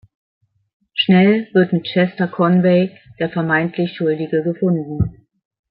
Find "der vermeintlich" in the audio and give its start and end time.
3.19-3.95